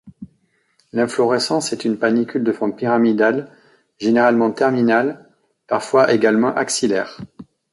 [0.93, 3.51] L'inflorescence est une panicule de forme pyramidale,
[3.99, 5.29] généralement terminale,
[5.67, 7.19] parfois également axillaire.